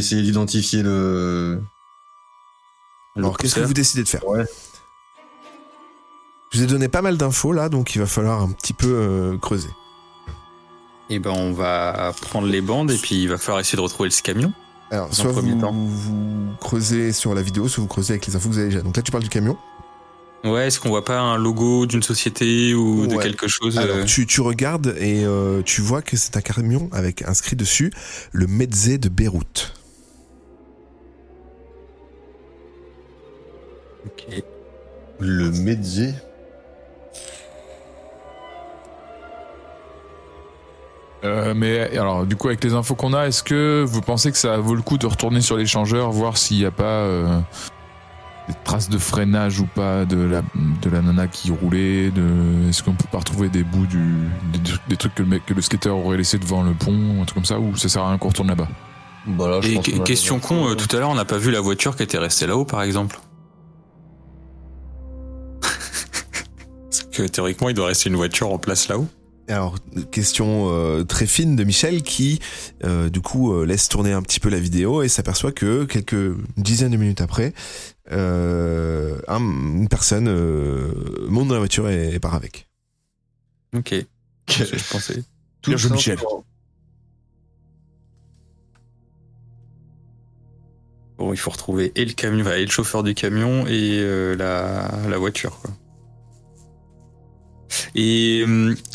[0.00, 1.60] essayer d'identifier le.
[3.16, 4.44] Alors, qu'est-ce que vous décidez de faire Ouais.
[6.52, 8.88] Je vous ai donné pas mal d'infos là, donc il va falloir un petit peu
[8.88, 9.70] euh, creuser.
[11.08, 14.10] Et ben, on va prendre les bandes et puis il va falloir essayer de retrouver
[14.10, 14.52] ce camion.
[14.90, 15.72] Alors, soit vous, temps.
[15.72, 18.82] vous creusez sur la vidéo, soit vous creusez avec les infos que vous avez déjà.
[18.82, 19.56] Donc là, tu parles du camion.
[20.42, 24.04] Ouais, est-ce qu'on voit pas un logo d'une société ou de quelque chose Alors, euh,
[24.04, 27.92] tu, tu regardes et euh, tu vois que c'est un camion avec inscrit dessus
[28.32, 29.74] le Medze de Beyrouth.
[34.06, 34.42] Ok.
[35.18, 36.14] Le Medze.
[41.22, 44.38] Euh, mais alors, du coup, avec les infos qu'on a, est-ce que vous pensez que
[44.38, 47.38] ça vaut le coup de retourner sur l'échangeur, voir s'il n'y a pas euh,
[48.48, 50.40] des traces de freinage ou pas de la,
[50.82, 53.98] de la nana qui roulait de, Est-ce qu'on peut pas retrouver des bouts du,
[54.54, 57.24] des, des trucs que le, mec, que le skater aurait laissé devant le pont, un
[57.24, 58.68] truc comme ça, ou ça sert à rien qu'on retourne là-bas?
[59.26, 61.36] Bah là, je Et pense que- question con, euh, tout à l'heure, on n'a pas
[61.36, 63.20] vu la voiture qui était restée là-haut, par exemple.
[67.22, 69.08] Que théoriquement, il doit rester une voiture en place là-haut.
[69.48, 69.74] Alors,
[70.12, 72.38] question euh, très fine de Michel qui,
[72.84, 76.36] euh, du coup, euh, laisse tourner un petit peu la vidéo et s'aperçoit que quelques
[76.56, 77.52] dizaines de minutes après,
[78.12, 80.92] euh, un- une personne euh,
[81.28, 82.68] monte dans la voiture et, et part avec.
[83.76, 83.94] Ok.
[84.48, 85.22] Je pensais.
[85.62, 86.18] Tout Bien joué, Michel.
[91.18, 94.90] Bon, il faut retrouver et le camion, et le chauffeur du camion et euh, la,
[95.08, 95.70] la voiture, quoi.
[97.94, 98.44] Et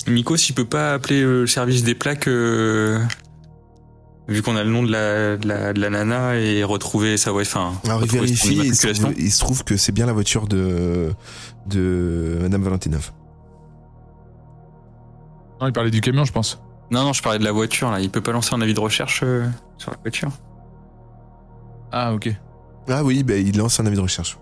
[0.07, 2.99] Miko, s'il peut pas appeler le service des plaques, euh,
[4.27, 7.31] vu qu'on a le nom de la, de la, de la nana et retrouver sa
[7.31, 10.47] voiture, enfin, Alors, il vérifie, se, trouve, il se trouve que c'est bien la voiture
[10.47, 11.11] de,
[11.67, 13.11] de Madame Valentinov.
[15.61, 16.61] Non, il parlait du camion, je pense.
[16.91, 18.00] Non, non, je parlais de la voiture, là.
[18.00, 20.31] Il peut pas lancer un avis de recherche euh, sur la voiture.
[21.91, 22.29] Ah, ok.
[22.89, 24.38] Ah oui, ben, il lance un avis de recherche.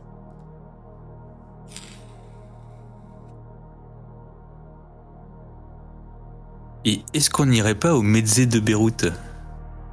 [6.85, 9.05] Et est-ce qu'on n'irait pas au Medze de Beyrouth?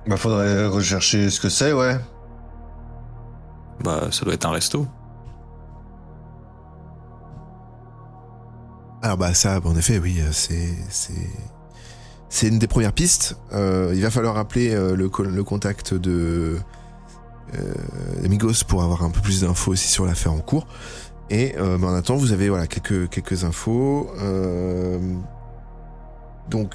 [0.07, 1.97] Bah faudrait rechercher ce que c'est, ouais.
[3.85, 4.87] Bah, ça doit être un resto.
[9.03, 11.31] Alors bah ça, en effet, oui, euh, c'est c'est
[12.29, 13.37] c'est une des premières pistes.
[13.53, 16.59] Euh, il va falloir appeler euh, le, co- le contact de
[17.55, 17.75] euh,
[18.25, 20.67] Amigos pour avoir un peu plus d'infos aussi sur l'affaire en cours.
[21.31, 24.11] Et euh, mais en attendant, vous avez voilà quelques quelques infos.
[26.51, 26.75] Donc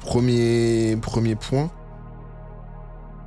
[0.00, 1.70] premier premier point.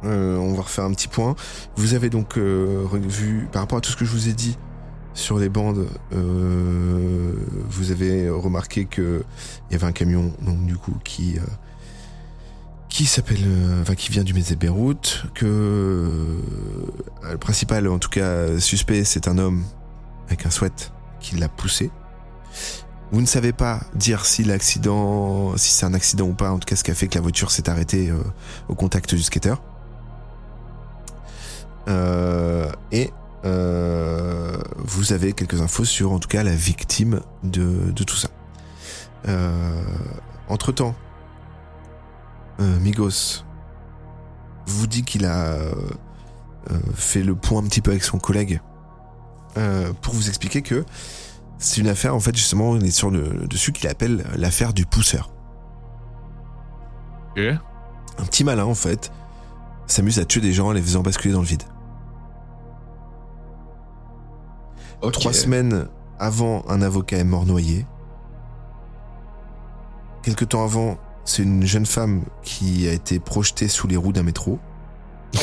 [0.04, 1.36] Euh, on va refaire un petit point.
[1.76, 4.58] Vous avez donc euh, revu par rapport à tout ce que je vous ai dit
[5.14, 7.34] sur les bandes, euh,
[7.70, 9.24] vous avez remarqué que
[9.70, 11.42] il y avait un camion donc du coup qui euh,
[12.88, 13.46] qui s'appelle,
[13.82, 16.10] enfin qui vient du Mézé de Beyrouth, que
[17.30, 19.64] le principal en tout cas suspect c'est un homme
[20.28, 21.92] avec un sweat qui l'a poussé.
[23.12, 26.66] Vous ne savez pas dire si l'accident, si c'est un accident ou pas, en tout
[26.66, 28.18] cas ce qui a fait que la voiture s'est arrêtée euh,
[28.70, 29.56] au contact du skater.
[31.90, 33.12] Euh, et
[33.44, 38.30] euh, vous avez quelques infos sur en tout cas la victime de, tout ça.
[40.48, 40.96] Entre temps,
[42.60, 43.44] Migos
[44.66, 45.58] vous dit qu'il a
[46.96, 48.62] fait le point un petit peu avec son collègue
[50.02, 50.86] pour vous expliquer que
[51.62, 54.86] c'est une affaire en fait justement on est sur le dessus qu'il appelle l'affaire du
[54.86, 55.32] pousseur.
[57.38, 59.12] Un petit malin en fait
[59.88, 61.64] s'amuse à tuer des gens en les faisant basculer dans le vide.
[65.14, 65.88] Trois semaines
[66.20, 67.86] avant, un avocat est mort noyé.
[70.24, 74.24] Quelque temps avant, c'est une jeune femme qui a été projetée sous les roues d'un
[74.24, 74.60] métro.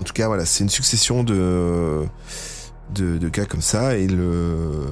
[0.00, 2.06] En tout cas, voilà, c'est une succession de,
[2.94, 3.96] de, cas comme ça.
[3.96, 4.86] Et, le,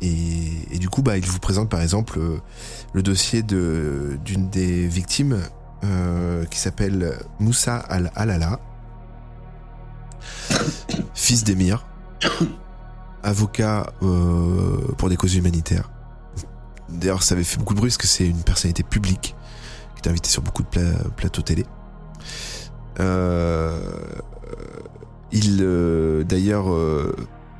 [0.00, 2.38] et, du coup, bah, il vous présente par exemple euh,
[2.92, 5.38] le dossier de- d'une des victimes
[5.84, 8.60] euh, qui s'appelle Moussa Al-Alala
[11.14, 11.86] fils d'émir,
[13.22, 15.90] avocat euh, pour des causes humanitaires.
[16.88, 19.34] D'ailleurs, ça avait fait beaucoup de bruit parce que c'est une personnalité publique
[19.94, 21.64] qui est invitée sur beaucoup de pla- plateaux télé.
[25.32, 27.14] Il, euh, d'ailleurs, euh,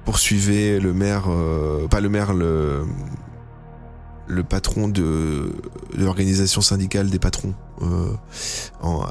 [0.04, 2.84] poursuivait le maire, euh, pas le maire, le,
[4.48, 5.52] patron de,
[5.96, 7.54] l'organisation syndicale des patrons
[8.80, 9.06] en,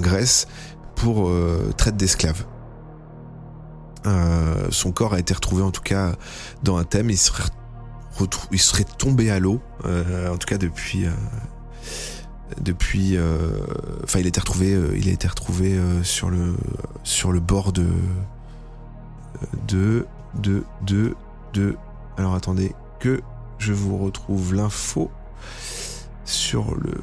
[0.00, 0.48] Grèce
[0.96, 1.30] pour
[1.76, 2.44] traite d'esclaves.
[4.70, 6.12] Son corps a été retrouvé en tout cas
[6.62, 7.10] dans un thème.
[7.10, 7.18] Il
[8.52, 11.06] il serait tombé à l'eau, en tout cas depuis,
[12.60, 13.16] depuis.
[13.16, 13.50] euh,
[14.04, 14.74] Enfin, il a été retrouvé.
[14.74, 17.86] euh, il a été retrouvé euh, sur le bord de
[19.68, 20.06] de
[20.42, 21.14] de de
[21.52, 21.76] de.
[22.16, 23.20] Alors attendez que
[23.58, 25.10] je vous retrouve l'info
[26.24, 26.94] sur le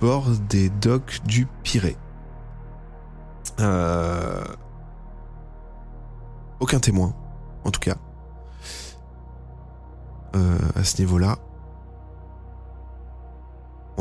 [0.00, 1.96] bord des docks du Pirée.
[6.60, 7.14] Aucun témoin,
[7.64, 7.96] en tout cas,
[10.34, 11.38] à ce niveau-là.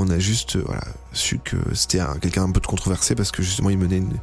[0.04, 0.82] On a juste euh, voilà,
[1.14, 4.18] su que c'était un- quelqu'un un peu de controversé parce que justement il menait une-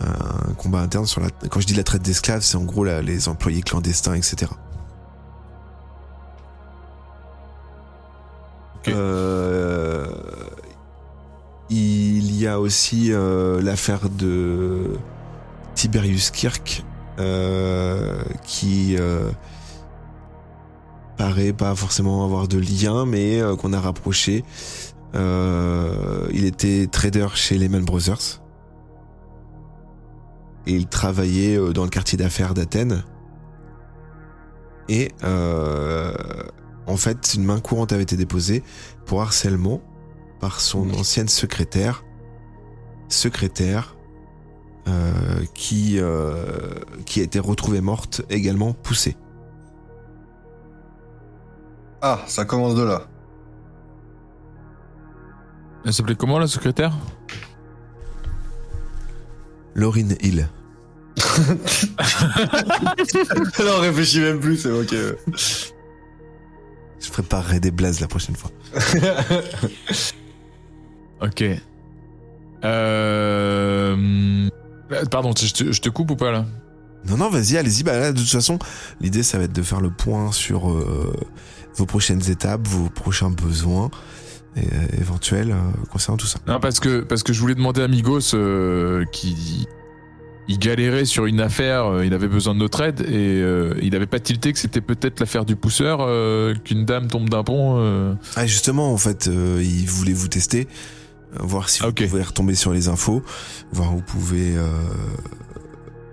[0.00, 1.28] un combat interne sur la.
[1.48, 4.50] Quand je dis la traite d'esclaves, c'est en gros la- les employés clandestins, etc.
[8.88, 10.06] Euh,
[11.70, 14.96] il y a aussi euh, l'affaire de
[15.74, 16.84] Tiberius Kirk
[17.18, 18.96] euh, qui
[21.16, 24.44] paraît pas forcément avoir de lien, mais qu'on a rapproché.
[25.16, 28.42] Euh, il était trader chez Lehman Brothers
[30.66, 33.04] et il travaillait euh, dans le quartier d'affaires d'Athènes.
[34.88, 36.12] Et euh,
[36.86, 38.62] en fait, une main courante avait été déposée
[39.04, 39.80] pour harcèlement
[40.40, 42.04] par son ancienne secrétaire,
[43.08, 43.96] secrétaire
[44.86, 45.98] euh, qui
[47.06, 49.16] qui a été retrouvée morte également poussée.
[52.02, 53.08] Ah, ça commence de là.
[55.86, 56.92] Elle s'appelait comment la secrétaire?
[59.76, 60.48] Laurine Hill.
[63.60, 64.94] non, réfléchis même plus, c'est ok.
[66.98, 68.50] Je préparerai des blazes la prochaine fois.
[71.22, 71.42] Ok.
[72.62, 74.50] Euh...
[75.10, 76.44] Pardon, je te, je te coupe ou pas là?
[77.06, 77.84] Non, non, vas-y, allez-y.
[77.84, 78.58] Bah, là, de toute façon,
[79.00, 81.16] l'idée, ça va être de faire le point sur euh,
[81.74, 83.90] vos prochaines étapes, vos prochains besoins
[84.56, 85.56] euh, éventuels euh,
[85.90, 86.38] concernant tout ça.
[86.46, 89.66] Non, parce que, parce que je voulais demander à Migos euh, qui
[90.48, 93.90] il galérait sur une affaire, euh, il avait besoin de notre aide et euh, il
[93.90, 97.74] n'avait pas tilté que c'était peut-être l'affaire du pousseur, euh, qu'une dame tombe d'un pont.
[97.78, 98.14] euh.
[98.36, 100.68] Ah, justement, en fait, il voulait vous tester,
[101.40, 102.06] voir si vous Ok.
[102.08, 103.22] pouvez retomber sur les infos,
[103.72, 104.54] voir où vous pouvez.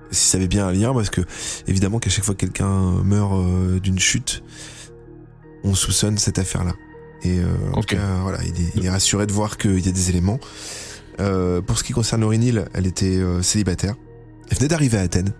[0.09, 1.21] si ça avait bien un lien, parce que
[1.67, 3.33] évidemment qu'à chaque fois que quelqu'un meurt
[3.81, 4.43] d'une chute,
[5.63, 6.73] on soupçonne cette affaire-là.
[7.23, 9.89] Et euh, en tout cas, voilà, il est, il est rassuré de voir qu'il y
[9.89, 10.39] a des éléments.
[11.19, 13.95] Euh, pour ce qui concerne Lauryn Hill, elle était euh, célibataire.
[14.49, 15.33] Elle venait d'arriver à Athènes.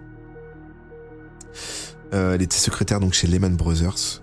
[2.12, 4.21] Elle était secrétaire donc chez Lehman Brothers.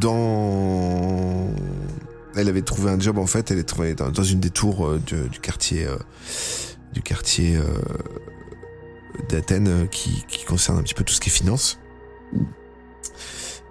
[0.00, 1.48] Dans
[2.34, 4.96] elle avait trouvé un job en fait elle est trouvée dans, dans une des tours
[4.98, 5.86] du, du quartier
[6.92, 7.58] du quartier
[9.28, 11.78] d'Athènes qui, qui concerne un petit peu tout ce qui est finance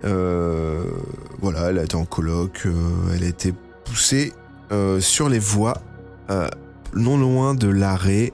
[0.03, 2.73] voilà elle a été en coloc euh,
[3.15, 3.53] elle a été
[3.85, 4.33] poussée
[4.71, 5.81] euh, sur les voies
[6.29, 6.47] euh,
[6.93, 8.33] non loin de l'arrêt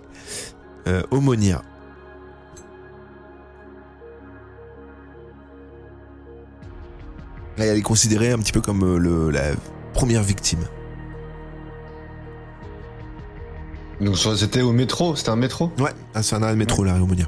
[0.87, 1.61] euh, Omonia
[7.57, 9.51] Et elle est considérée un petit peu comme euh, le, la
[9.93, 10.61] première victime.
[14.01, 15.71] Donc c'était au métro, c'était un métro?
[15.77, 17.25] Ouais, ah, c'est un arrêt de métro, l'arrêt Omonia.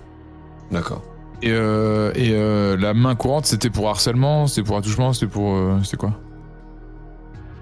[0.71, 1.03] D'accord.
[1.45, 5.53] Et, euh, et euh, la main courante, c'était pour harcèlement, c'était pour attouchement, c'était pour.
[5.53, 6.19] euh, c'était quoi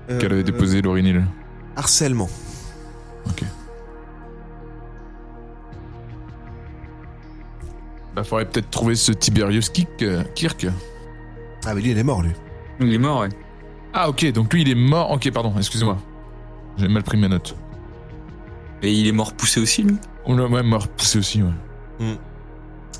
[0.07, 1.25] Qu'elle avait déposé Lauryn Hill.
[1.75, 2.29] Harcèlement.
[8.15, 10.01] Bah, faudrait peut-être trouver ce Tiberius Kirk.
[10.03, 10.67] euh, Kirk.
[11.65, 12.31] Ah, mais lui, il est mort, lui.
[12.79, 13.29] Il est mort, ouais.
[13.93, 15.11] Ah, ok, donc lui, il est mort.
[15.11, 15.97] Ok, pardon, excusez-moi.
[16.77, 17.55] J'ai mal pris mes notes.
[18.81, 19.97] Et il est mort poussé aussi, lui?
[20.25, 21.49] Oh là, ouais, mort poussé aussi, ouais.
[21.99, 22.15] Hmm.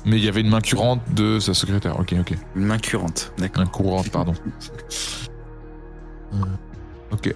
[0.04, 1.98] Mais il y avait une main curante de sa secrétaire.
[1.98, 2.34] Ok, ok.
[2.56, 3.64] Une main curante, d'accord.
[3.64, 4.34] Main courante, pardon.
[6.34, 6.36] Euh,
[7.10, 7.34] ok.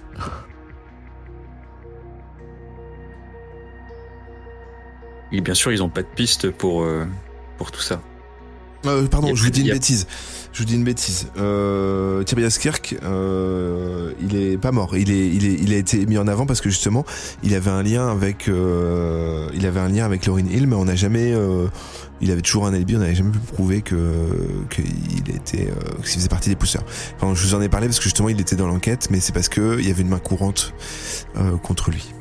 [5.31, 7.05] Et bien sûr, ils ont pas de piste pour, euh,
[7.57, 8.01] pour tout ça.
[8.85, 10.07] Euh, pardon, je vous dis une bêtise.
[10.51, 11.27] Je vous dis une bêtise.
[11.37, 14.97] Euh, Kirk, euh, il est pas mort.
[14.97, 17.05] Il est, il est, il a été mis en avant parce que justement,
[17.43, 20.85] il avait un lien avec, euh, il avait un lien avec Lauryn Hill, mais on
[20.85, 21.67] n'a jamais, euh,
[22.21, 22.95] il avait toujours un alibi.
[22.95, 23.95] On n'avait jamais pu prouver que
[24.69, 26.83] qu'il était, qu'il faisait partie des pousseurs.
[27.17, 29.33] Enfin, je vous en ai parlé parce que justement, il était dans l'enquête, mais c'est
[29.33, 30.73] parce que il y avait une main courante
[31.63, 32.13] contre lui.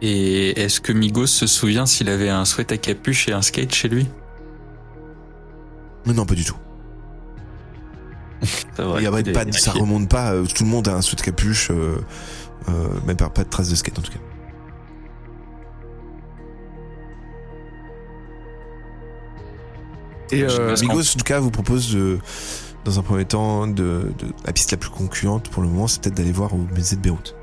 [0.00, 3.74] Et est-ce que Migos se souvient s'il avait un sweat à capuche et un skate
[3.74, 4.06] chez lui?
[6.08, 6.56] Mais non, pas du tout.
[8.42, 10.32] Il y a pas, de- ça remonte pas.
[10.32, 11.96] euh, Tout le monde a un sous de capuche, euh,
[12.68, 14.18] euh, même pas, pas de traces de skate en tout cas.
[20.30, 22.18] Et euh, Migos, en tout cas, vous propose de,
[22.84, 23.72] dans un premier temps, de,
[24.18, 26.96] de- la piste la plus concluante pour le moment, c'est peut-être d'aller voir au musée
[26.96, 27.34] de Beyrouth.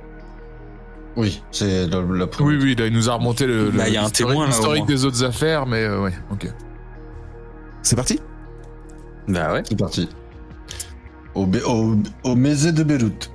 [1.18, 2.58] Oui, c'est la, la première.
[2.58, 4.48] Oui, oui, là, il nous a remonté le, le- Bah, il y a un témoin,
[4.48, 4.86] là, moins.
[4.86, 6.48] des autres affaires, mais euh, ouais, ok.
[7.82, 8.20] C'est parti?
[9.28, 9.64] Bah ouais.
[9.68, 10.10] C'est parti.
[11.34, 13.32] Au, au, au musée de Beyrouth.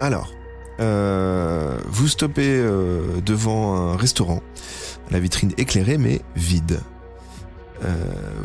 [0.00, 0.32] Alors,
[0.80, 4.42] euh, vous stoppez euh, devant un restaurant,
[5.10, 6.80] la vitrine éclairée mais vide.
[7.84, 7.94] Euh,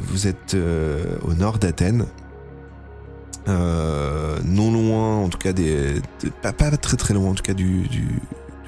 [0.01, 2.06] vous êtes euh, au nord d'Athènes,
[3.50, 7.44] Euh, non loin, en tout cas des, des- pas, pas très très loin, en tout
[7.44, 8.08] cas du, du,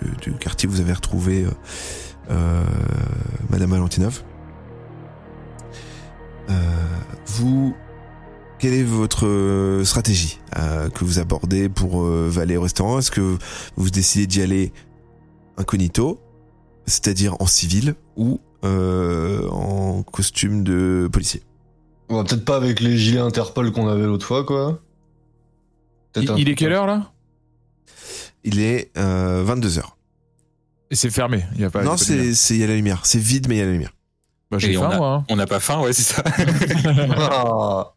[0.01, 1.49] du- du quartier où vous avez retrouvé euh,
[2.31, 2.63] euh,
[3.49, 4.21] Madame Valentinov.
[6.49, 6.53] Euh,
[7.27, 7.75] vous
[8.59, 12.99] quelle est votre euh, stratégie euh, que vous abordez pour euh, aller au restaurant?
[12.99, 13.37] Est-ce que
[13.75, 14.71] vous décidez d'y aller
[15.57, 16.21] incognito,
[16.85, 21.43] c'est-à-dire en civil ou euh, en costume de policier?
[22.09, 24.81] On va peut-être pas avec les gilets Interpol qu'on avait l'autre fois, quoi.
[26.15, 27.11] Il, est quelle heure là?
[28.45, 29.81] Il est euh, 22h.
[30.91, 31.43] Et c'est fermé.
[31.55, 31.81] Il y a pas.
[31.81, 33.05] il y a non, c'est- il y a la lumière.
[33.05, 33.93] C'est vide, mais il y a la lumière.
[34.51, 35.07] Bah, j'ai faim a- moi.
[35.15, 35.25] hein.
[35.29, 36.23] On n'a pas faim, ouais, c'est ça.
[37.17, 37.91] Ah.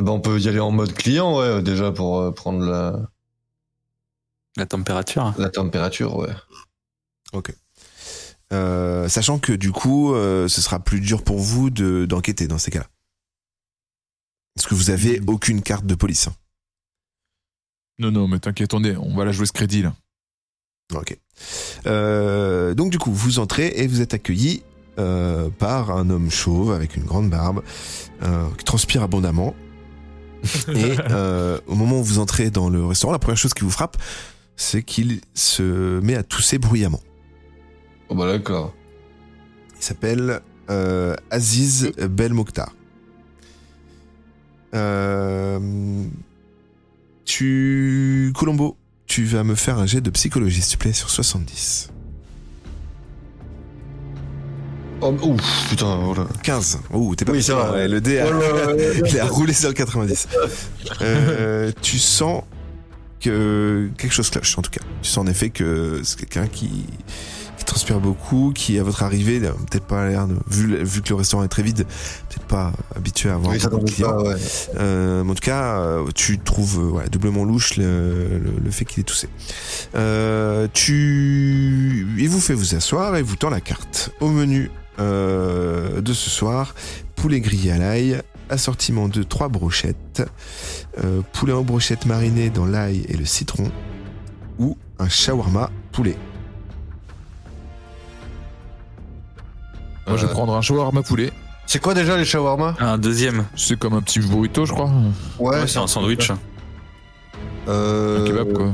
[0.00, 3.00] On peut y aller en mode client, ouais, déjà pour euh, prendre la,
[4.56, 5.34] La température.
[5.38, 6.30] la température, ouais.
[8.52, 12.56] Euh, sachant que du coup, euh, ce sera plus dur pour vous de d'enquêter dans
[12.58, 12.86] ces cas-là.
[14.54, 16.28] Parce que vous avez aucune carte de police.
[16.28, 16.34] hein.
[17.98, 19.94] Non, non, mais t'inquiète, on est, on va la jouer ce crédit là.
[20.94, 21.18] Ok.
[21.86, 24.62] Euh, donc du coup, vous entrez et vous êtes accueilli
[24.98, 27.62] euh, par un homme chauve avec une grande barbe
[28.22, 29.54] euh, qui transpire abondamment.
[30.74, 33.70] Et euh, au moment où vous entrez dans le restaurant, la première chose qui vous
[33.70, 33.96] frappe,
[34.56, 37.00] c'est qu'il se met à tousser bruyamment.
[38.08, 38.74] Oh bah d'accord.
[39.76, 40.40] Il s'appelle
[40.70, 42.72] euh, Aziz Bel Mokhtar.
[44.74, 46.04] Euh,
[47.24, 48.76] tu, Colombo,
[49.06, 51.90] tu vas me faire un jet de psychologie, s'il te plaît, sur 70.
[55.00, 56.26] Oh, ouf, putain, voilà.
[56.42, 56.80] 15.
[56.92, 59.00] Ouh, t'es pas Oui, ouais, Le dé a, ouais.
[59.08, 60.28] il a roulé sur le 90.
[61.02, 62.42] Euh, tu sens
[63.20, 64.82] que quelque chose cloche, en tout cas.
[65.02, 66.84] Tu sens en effet que c'est quelqu'un qui,
[67.58, 71.14] qui transpire beaucoup, qui à votre arrivée, peut-être pas l'air de, vu, vu que le
[71.16, 71.84] restaurant est très vide,
[72.28, 74.10] peut-être pas habitué à avoir Oui, beaucoup de clients.
[74.10, 74.36] pas, ouais.
[74.78, 77.84] Euh, mais en tout cas, euh, tu trouves ouais, doublement louche le,
[78.38, 79.28] le, le fait qu'il ait toussé.
[79.96, 84.10] Euh, tu, il vous fait vous asseoir et vous tend la carte.
[84.20, 86.74] Au menu euh, de ce soir,
[87.16, 90.22] poulet grillé à l'ail, assortiment de trois brochettes,
[91.04, 93.70] euh, poulet en brochettes marinées dans l'ail et le citron,
[94.58, 96.16] ou un shawarma poulet.
[100.06, 101.30] Moi, je vais Euh, prendre un shawarma poulet.
[101.66, 102.74] C'est quoi déjà les shawarma?
[102.80, 103.44] Un deuxième.
[103.54, 104.90] C'est comme un petit burrito, je crois.
[105.38, 106.30] Ouais, Ouais, c'est un sandwich.
[107.68, 108.22] Euh...
[108.24, 108.72] Un kebab, quoi.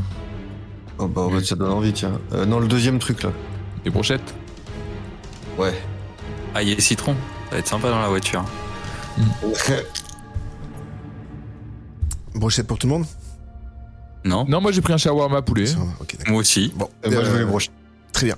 [0.99, 2.21] Oh bah ouais, ça donne envie, tiens.
[2.33, 3.31] Euh, non, le deuxième truc là.
[3.83, 4.33] Des brochettes?
[5.59, 5.75] Ouais.
[6.54, 7.14] Ail et citron.
[7.49, 8.44] Ça va être sympa dans la voiture.
[12.34, 13.06] Brochette pour tout le monde
[14.25, 15.66] Non Non, moi, j'ai pris un shawarma poulet.
[16.28, 16.73] Moi aussi.
[16.75, 17.73] Bon, Et moi je euh, veux les brochettes.
[18.12, 18.37] Très bien.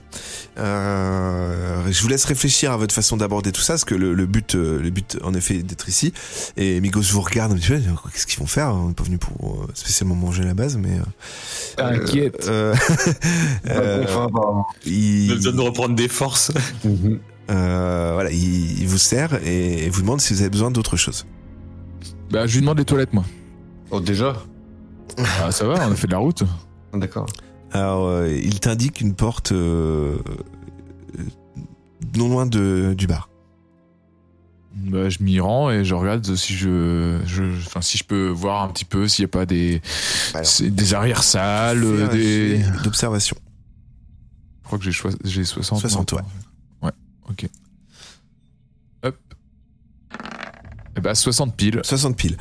[0.58, 4.24] Euh, je vous laisse réfléchir à votre façon d'aborder tout ça, parce que le, le
[4.24, 6.14] but, euh, le but en effet est d'être ici.
[6.56, 7.78] Et Migos vous regarde un petit peu,
[8.12, 10.78] qu'est-ce qu'ils vont faire On n'est pas venu pour euh, spécialement manger à la base,
[10.78, 10.98] mais.
[10.98, 12.46] euh, T'inquiète.
[12.48, 12.74] euh,
[13.68, 16.52] euh, Enfin, il, besoin de reprendre des forces.
[17.50, 21.26] Euh, voilà, il, il vous sert et, vous demande si vous avez besoin d'autre chose.
[22.30, 23.24] Bah, je lui demande les toilettes, moi.
[23.90, 24.36] Oh déjà?
[25.42, 26.42] Ah, ça va, on a fait de la route.
[26.92, 27.26] D'accord.
[27.72, 30.18] Alors, euh, il t'indique une porte euh,
[31.18, 31.22] euh,
[32.16, 33.28] non loin de, du bar.
[34.74, 38.62] Bah, je m'y rends et je regarde si je, je, enfin, si je peux voir
[38.62, 39.80] un petit peu s'il n'y a pas des,
[40.34, 40.46] Alors.
[40.60, 42.60] des arrière-salles, des.
[42.84, 43.36] d'observation.
[44.62, 45.80] Je crois que j'ai choi- j'ai 60.
[45.80, 46.28] 60, moi, Ouais,
[47.28, 47.48] ok.
[49.02, 49.16] Hop.
[50.96, 51.80] Et bah, 60 piles.
[51.82, 52.36] 60 piles.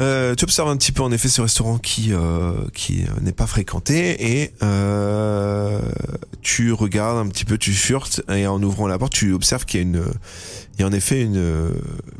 [0.00, 3.46] Euh, tu observes un petit peu en effet ce restaurant qui euh, qui n'est pas
[3.46, 5.80] fréquenté et euh,
[6.40, 9.80] tu regardes un petit peu, tu furtes et en ouvrant la porte, tu observes qu'il
[9.80, 10.02] y a une
[10.74, 11.70] il y a en effet une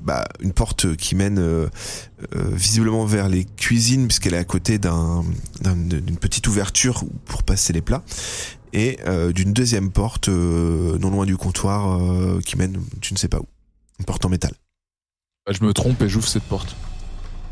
[0.02, 1.68] bah, une porte qui mène
[2.34, 5.24] visiblement vers les cuisines puisqu'elle est à côté d'un
[5.62, 8.02] d'un- d'une petite ouverture pour passer les plats
[8.74, 8.98] et
[9.34, 11.98] d'une deuxième porte non loin du comptoir
[12.42, 13.46] qui mène tu ne sais pas où
[13.98, 14.52] une porte en métal.
[15.50, 16.76] Je me trompe et j'ouvre cette porte.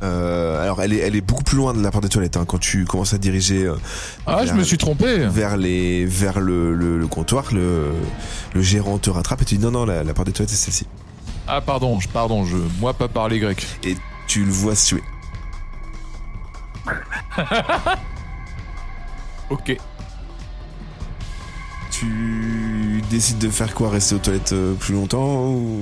[0.03, 2.45] Euh, alors elle est, elle est beaucoup plus loin de la porte des toilettes hein,
[2.47, 3.75] quand tu commences à te diriger euh,
[4.27, 5.27] Ah, je vers- me suis trompé.
[5.29, 7.53] vers les vers le, le, le comptoir.
[7.53, 7.91] Le,
[8.55, 10.57] le gérant te rattrape et tu dis non non la, la porte des toilettes c'est
[10.57, 10.87] celle-ci.
[11.47, 13.67] Ah, pardon, je, pardon, je, moi pas parler grec.
[14.27, 15.03] tu le vois se tuer.
[19.51, 19.77] Ok.
[21.91, 25.81] Tu décides de faire quoi Rester aux toilettes euh, plus longtemps ou...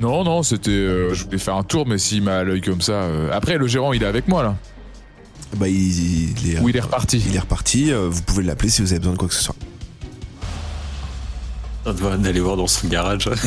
[0.00, 0.70] Non, non, c'était.
[0.70, 2.92] euh, je voulais faire un tour, mais s'il m'a à l'œil comme ça.
[2.92, 4.56] euh, Après, le gérant, il est avec moi là.
[5.56, 7.22] Bah, il, il est, Ou il est reparti.
[7.28, 7.92] il est reparti.
[7.92, 9.56] euh, vous pouvez l'appeler si vous avez besoin de quoi que ce soit.
[11.86, 13.28] On doit d'aller voir dans son garage.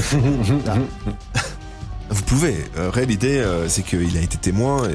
[2.10, 2.56] Vous pouvez.
[2.78, 4.94] Euh, Ray, l'idée, euh, c'est qu'il a été témoin et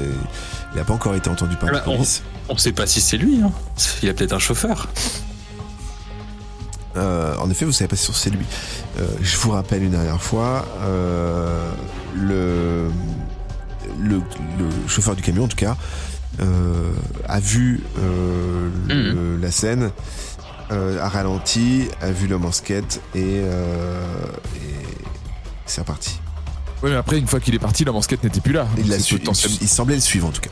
[0.73, 2.21] il n'a pas encore été entendu par Ah la bah, on- police.
[2.47, 3.41] On sait pas si c'est lui.
[3.43, 3.51] Hein.
[4.03, 4.87] Il a peut-être un chauffeur.
[6.97, 8.45] Euh, en effet, vous savez pas si c'est lui.
[8.99, 11.71] Euh, je vous rappelle une dernière fois, euh,
[12.15, 12.89] le,
[14.01, 15.77] le, le chauffeur du camion, en tout cas,
[16.41, 16.91] euh,
[17.27, 19.91] a vu euh, le- la scène,
[20.71, 24.01] euh, a ralenti, a vu l'homme en skate et, euh,
[24.55, 24.85] et
[25.65, 26.19] c'est reparti.
[26.81, 28.65] Ouais, mais après, une fois qu'il est parti, la skate n'était plus là.
[28.77, 30.49] Il, l'a C'est su- potentiellement- il semblait le suivre en tout cas.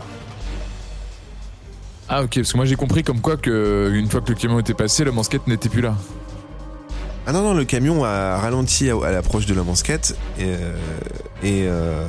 [2.09, 4.59] Ah, ok, parce que moi j'ai compris comme quoi que une fois que le camion
[4.59, 5.95] était passé, la skate n'était plus là.
[7.29, 10.43] Ah non, non, le camion a ralenti à, à l'approche de l'homme en skate et,
[10.45, 10.77] euh,
[11.43, 12.07] et euh,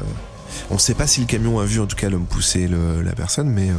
[0.71, 3.03] on ne sait pas si le camion a vu en tout cas l'homme pousser le-
[3.03, 3.75] la personne, mais euh,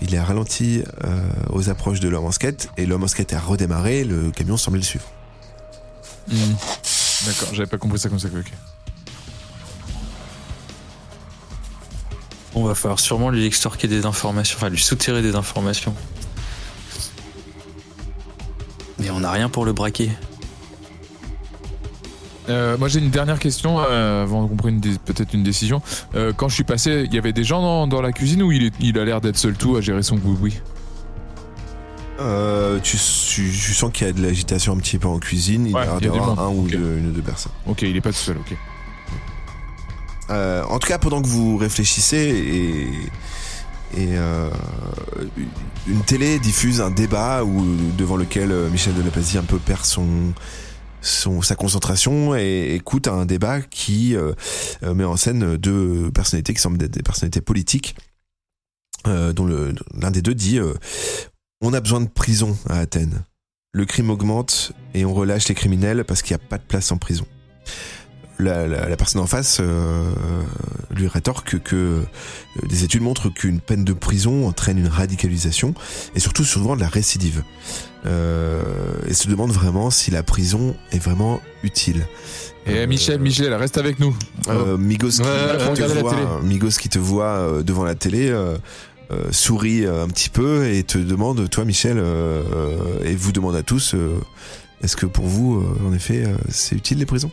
[0.00, 1.20] il a ralenti euh,
[1.50, 4.80] aux approches de l'homme en skate et l'homme en skate a redémarré, le camion semblait
[4.80, 5.04] le suivre.
[6.28, 6.34] Hmm.
[7.26, 8.28] D'accord, j'avais pas compris ça comme ça.
[8.28, 8.50] Ok.
[12.54, 15.94] On va falloir sûrement lui extorquer des informations, enfin lui soutirer des informations.
[18.98, 20.10] Mais on n'a rien pour le braquer.
[22.50, 25.80] Euh, moi j'ai une dernière question euh, avant qu'on prenne peut-être une décision.
[26.14, 28.50] Euh, quand je suis passé, il y avait des gens dans, dans la cuisine ou
[28.52, 30.60] il, est- il a l'air d'être seul tout à gérer son boui
[32.20, 35.66] Euh, tu, tu, tu sens qu'il y a de l'agitation un petit peu en cuisine,
[35.66, 37.52] il Ouais, y a y un ou deux, une ou deux personnes.
[37.66, 38.54] Ok, il est pas tout seul, ok.
[40.30, 42.16] Euh, en tout cas, pendant que vous réfléchissez
[43.96, 44.48] et, et euh,
[45.88, 47.64] une télé diffuse un débat où,
[47.96, 50.04] devant lequel Michel Delaplasie un peu perd son,
[51.02, 54.32] sa concentration et écoute un débat qui euh,
[54.82, 57.94] euh, met en scène deux personnalités qui semblent être des personnalités politiques,
[59.06, 60.58] euh, dont l'un des deux dit
[61.60, 63.22] on a besoin de prison à Athènes.
[63.72, 66.90] Le crime augmente et on relâche les criminels parce qu'il n'y a pas de place
[66.90, 67.26] en prison
[68.38, 69.60] la, personne en face
[70.90, 72.02] lui rétorque que
[72.66, 75.74] des études montrent qu'une peine de prison entraîne une radicalisation
[76.14, 77.44] et surtout souvent de la récidive.
[78.06, 78.62] Euh,
[79.06, 82.06] et se demande vraiment si la prison est vraiment utile.
[82.66, 84.16] Et Euh, Michel, Michel, reste avec nous.
[84.48, 86.40] euh, Migos, qui, Ouais, ouais, qui te voit.
[86.42, 88.56] Migos qui te voit devant la télé euh,
[89.10, 92.02] euh, sourit un petit peu et te demande, toi Michel,
[93.04, 94.18] et vous demande à tous, euh,
[94.82, 97.30] est-ce que pour vous, euh, en effet, euh, c'est utile les prisons?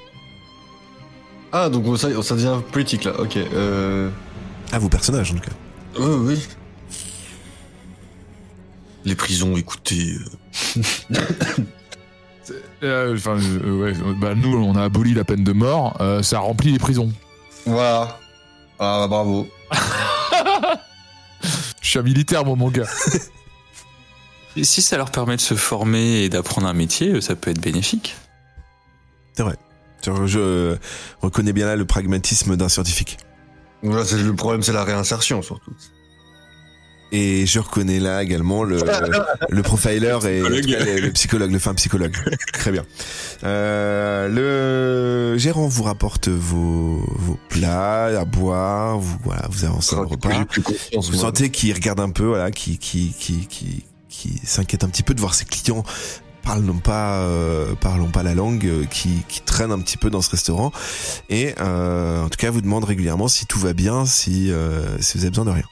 [1.54, 3.38] Ah, donc ça, ça devient politique là, ok.
[3.38, 4.10] Euh...
[4.74, 5.56] À vos personnages en tout cas.
[6.00, 6.48] Oui, oui.
[9.08, 10.16] Les prisons, écoutez.
[11.12, 11.16] euh,
[12.84, 16.40] Euh, Enfin, euh, ouais, bah, nous, on a aboli la peine de mort, euh, ça
[16.40, 17.12] remplit les prisons.
[17.66, 18.20] Voilà.
[18.80, 19.48] Ah, bah, bravo.
[21.82, 22.88] Je suis un militaire, moi, mon gars.
[24.56, 27.62] Et si ça leur permet de se former et d'apprendre un métier, ça peut être
[27.62, 28.16] bénéfique.
[29.38, 30.78] Je, je
[31.22, 33.18] reconnais bien là le pragmatisme d'un scientifique.
[33.84, 35.74] Voilà, c'est le problème, c'est la réinsertion surtout.
[37.12, 38.80] Et je reconnais là également le,
[39.50, 41.02] le profiler et Psychologue.
[41.02, 42.16] le, psychologue, le fin psychologue.
[42.54, 42.86] Très bien.
[43.44, 50.02] Euh, le gérant vous rapporte vos, vos plats à boire, vous, voilà, vous avancez dans
[50.02, 50.46] le repas.
[50.96, 55.04] Vous sentez qu'il regarde un peu, voilà, qui, qui, qui, qui, qui s'inquiète un petit
[55.04, 55.84] peu de voir ses clients
[56.48, 60.22] parlent pas, euh, parlons pas la langue, euh, qui, qui traînent un petit peu dans
[60.22, 60.72] ce restaurant.
[61.30, 65.18] Et euh, en tout cas, vous demande régulièrement si tout va bien, si, euh, si
[65.18, 65.66] vous avez besoin de rien.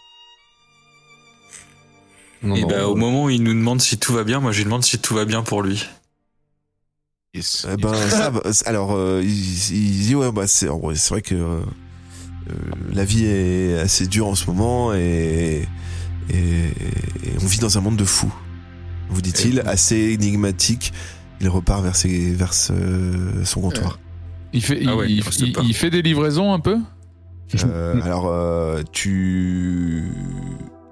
[2.43, 4.51] Non, et non, bah, au moment où il nous demande si tout va bien, moi
[4.51, 5.85] je lui demande si tout va bien pour lui.
[7.33, 7.67] Yes.
[7.71, 8.31] Eh ben ça,
[8.65, 11.59] alors euh, il, il dit ouais bah c'est vrai, que euh,
[12.93, 15.67] la vie est assez dure en ce moment et,
[16.29, 18.33] et, et on vit dans un monde de fous.
[19.09, 20.93] Vous dit-il, assez énigmatique.
[21.41, 23.99] Il repart vers, ses, vers ce- son comptoir.
[24.53, 25.61] Il fait, il, Ah ouais, il- reste il- pas.
[25.63, 26.77] il fait des livraisons un peu?
[27.65, 30.05] Euh, alors euh, tu,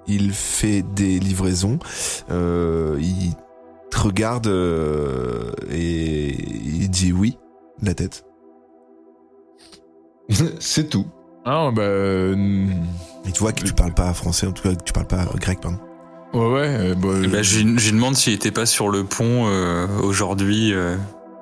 [0.07, 1.79] il fait des livraisons.
[2.31, 3.33] Euh, il
[3.91, 7.37] te regarde euh, et il dit oui
[7.81, 8.25] de la tête.
[10.59, 11.05] c'est tout.
[11.45, 11.81] Ah, bah.
[11.83, 12.65] euh,
[13.27, 15.25] Et tu vois que tu parles pas français, en tout cas que tu parles pas
[15.35, 15.77] grec, pardon.
[16.33, 16.77] ouais, ouais.
[16.79, 20.73] euh, bah, bah, euh, je, lui- demande s'il était pas sur le pont euh, aujourd'hui.
[20.73, 20.95] euh,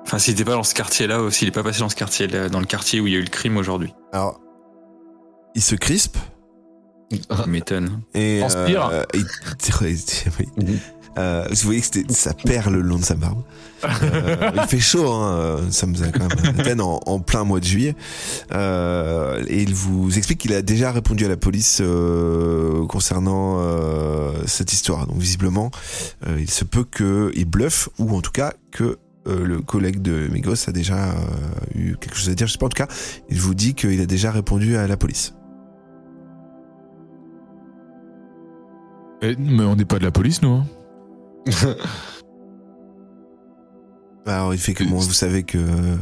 [0.04, 2.58] Enfin, s'il était pas dans ce quartier-là, s'il est pas passé dans ce quartier-là, dans
[2.58, 3.94] le quartier où il y a eu le crime aujourd'hui.
[4.12, 4.40] Alors,
[5.54, 6.16] il se crispe
[7.18, 8.00] Tu m'étonnes.
[8.14, 8.88] Et, Transpire.
[8.92, 9.02] euh.
[10.56, 10.78] Mhm.
[11.18, 13.42] Euh, vous voyez que c'était- ça perd le long de sa barbe.
[13.84, 17.44] Euh, il fait chaud, hein, euh, ça me quand même à peine en, en plein
[17.44, 17.94] mois de juillet.
[18.52, 24.32] Euh, et il vous explique qu'il a déjà répondu à la police euh, concernant euh,
[24.46, 25.06] cette histoire.
[25.06, 25.70] Donc visiblement,
[26.26, 28.98] euh, il se peut qu'il bluffe, ou en tout cas que
[29.28, 31.14] euh, le collègue de Migos a déjà euh,
[31.74, 32.46] eu quelque chose à dire.
[32.46, 32.88] Je sais pas, en tout cas,
[33.28, 35.34] il vous dit qu'il a déjà répondu à la police.
[39.22, 40.50] Eh, mais on n'est pas de la police, nous.
[40.52, 40.66] hein.
[44.26, 45.58] Alors il fait comment Vous savez que...
[45.58, 45.96] euh,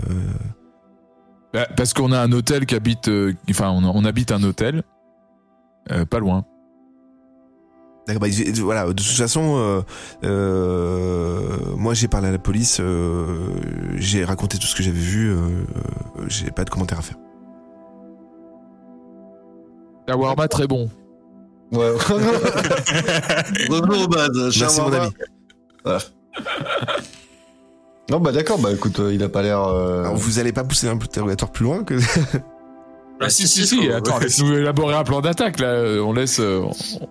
[1.52, 3.08] Bah, parce qu'on a un hôtel qui habite.
[3.08, 4.82] euh, enfin, on, on habite un hôtel.
[5.90, 6.44] euh, pas loin.
[8.06, 9.82] D'accord, bah, il- voilà, de toute façon, euh,
[10.24, 13.36] euh, moi j'ai parlé à la police, euh,
[13.96, 17.18] j'ai raconté tout ce que j'avais vu, euh, euh, j'ai pas de commentaires à faire.
[20.08, 20.88] La Warma, très bon.
[21.72, 21.90] Ouais.
[23.68, 24.58] Revenons aux bases.
[24.58, 25.10] Merci mon ami.
[28.10, 29.62] Non, bah d'accord, bah écoute, euh, il a pas l'air.
[29.62, 31.94] euh, Alors, vous allez pas pousser l'interrogatoire plus loin que...
[33.22, 33.92] Ah, si, si, si.
[33.92, 35.66] Attends, laisse-nous élaborer un plan d'attaque, là.
[35.66, 36.62] Euh, On laisse, euh,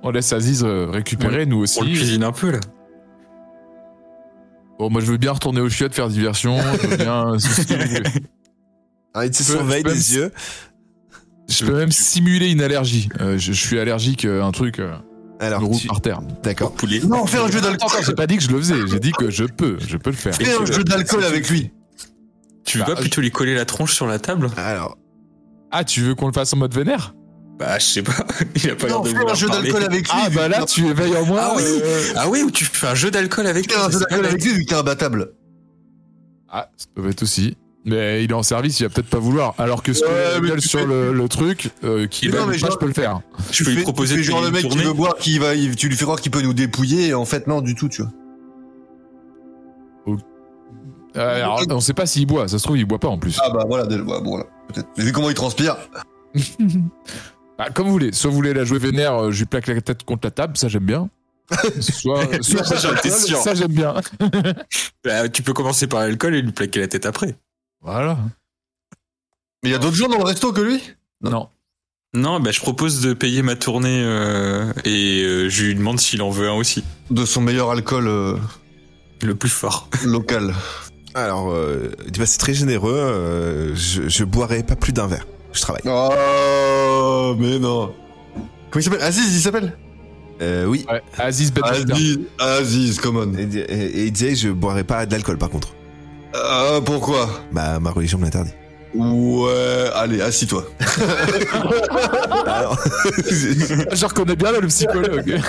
[0.02, 1.80] on laisse Aziz euh, récupérer, nous On le aussi.
[1.82, 2.60] cuisine un peu là.
[4.80, 6.58] Bon, moi, je veux bien retourner au chiottes, faire diversion.
[6.82, 7.34] Je veux bien.
[9.14, 10.32] Ah, il te Je peux- surveille des yeux.
[11.50, 13.10] Je peux même simuler une allergie.
[13.20, 14.80] Euh, je, je suis allergique à un truc.
[14.80, 14.94] Euh,
[15.40, 16.20] Alors, roule tu- par terre.
[16.44, 16.74] d'accord.
[16.74, 17.00] Poulet.
[17.00, 17.90] Non, fais un jeu d'alcool.
[18.06, 18.88] j'ai pas dit que je le faisais.
[18.88, 19.78] J'ai dit que je peux.
[19.86, 20.36] Je peux le faire.
[20.36, 21.72] Fais un jeu d'alcool avec lui.
[22.66, 24.98] Tu veux Bah, pas plutôt lui coller la tronche sur la table Alors,
[25.72, 27.16] Ah, tu veux qu'on le fasse en mode vénère?
[27.58, 28.14] Bah, je sais pas.
[28.56, 30.10] Il a pas l'air Non, de fais un vouloir jeu d'alcool avec lui.
[30.24, 31.40] Ah, bah là, tu éveilles en moi.
[31.42, 31.64] Ah oui.
[31.66, 34.26] euh, Ah oui, ou tu fais un jeu d'alcool avec Fais un lui, jeu d'alcool
[34.28, 35.32] avec lui, vu que t'es imbattable.
[36.48, 37.58] Ah, ça peut être aussi.
[37.90, 39.56] Mais il est en service, il va peut-être pas vouloir.
[39.58, 42.28] Alors que ce Ouais, que mais gueule tu sur fais- le, le truc, euh, qui
[42.28, 43.22] Non, va mais pas, genre- je peux le faire.
[43.52, 44.84] Je peux lui proposer tu de genre le mec qui tournée.
[44.84, 47.26] veut boire, qui va, il- tu lui fais croire qu'il peut nous dépouiller, et en
[47.26, 48.12] fait, non, du tout, tu vois.
[51.18, 53.40] Euh, alors, on sait pas s'il boit, ça se trouve, il boit pas en plus.
[53.44, 54.88] Ah bah voilà, déjà, ouais, bon, voilà, peut-être.
[54.98, 55.78] Mais vu comment il transpire.
[57.58, 58.14] Bah, comme vous voulez.
[58.14, 60.56] Soit vous voulez la jouer vénère, euh, je lui plaque la tête contre la table,
[60.56, 61.10] ça j'aime bien.
[61.82, 62.78] Soit, soit Ça,
[63.44, 63.96] ça, j'aime bien.
[65.04, 67.36] Bah, tu peux commencer par l'alcool et lui plaquer la tête après.
[67.82, 68.18] Voilà.
[69.64, 70.82] Mais il y a d'autres gens dans le resto que lui?
[71.22, 71.50] Non.
[72.14, 76.22] Non, bah, je propose de payer ma tournée euh, et euh, je lui demande s'il
[76.22, 76.84] en veut un aussi.
[77.12, 78.36] De son meilleur alcool euh,
[79.22, 79.90] Le plus fort.
[80.06, 80.54] local.
[81.14, 85.08] alors, euh, il dit, bah, c'est très généreux, euh, je, je boirai pas plus d'un
[85.08, 85.28] verre.
[85.54, 85.82] Je travaille.
[85.86, 87.94] Oh, mais non.
[88.72, 89.02] Comment il s'appelle?
[89.02, 89.78] Aziz, il s'appelle?
[90.42, 90.86] Euh, oui.
[90.90, 91.52] Ouais, Aziz.
[91.62, 93.34] Aziz, Aziz, come on.
[93.38, 95.76] Et, et- et il disait, je boirai pas d'alcool par contre.
[96.34, 97.28] Ah, pourquoi?
[97.52, 98.54] Bah, ma religion me l'interdit.
[98.96, 100.66] Ouais, allez, assis-toi.
[102.48, 102.78] Alors,
[103.92, 105.40] Je reconnais bien là, le psychologue.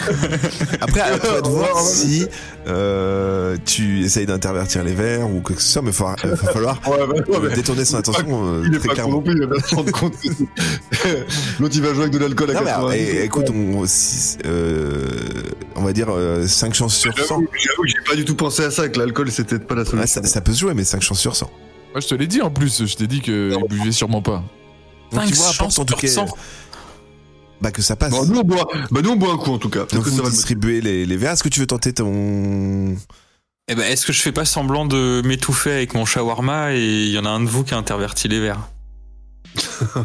[0.80, 2.26] après, à toi de voir si
[2.66, 6.80] euh, tu essayes d'intervertir les verres ou quoi que ce soit, mais il va falloir
[6.86, 7.06] Ouais, bah,
[7.38, 9.22] ouais, euh, détourner son attention euh, Il est très pas con clairement.
[9.26, 10.14] il va se rendre compte.
[11.60, 13.04] L'autre, il va jouer avec de l'alcool à Non, mais alors, 80.
[13.10, 15.06] eh, écoute, on, si- euh,
[15.76, 16.08] on va dire
[16.46, 17.24] 5 chances sur 100.
[17.24, 17.46] J'avoue,
[17.82, 20.22] que j'ai pas du tout pensé à ça, que l'alcool, c'était pas la Ouais, solution.
[20.22, 21.50] ça, ça peut se jouer, mais 5 chances sur 100.
[21.92, 24.42] Moi, je te l'ai dit en plus, je t'ai dit qu'il buvait sûrement pas.
[25.12, 26.36] Donc, tu vois, Cinq apporte en tout chances cas sur cent.
[27.60, 28.10] bah, que ça passe.
[28.12, 29.84] Bon, nous, on boit, bah, nous, on boit un coup, en tout cas.
[29.92, 31.32] Donc, que ça va le distribuez les, les verres.
[31.32, 32.94] Est-ce que tu veux tenter ton.
[33.68, 37.10] Eh ben, est-ce que je fais pas semblant de m'étouffer avec mon shawarma et il
[37.10, 38.68] y en a un de vous qui a interverti les verres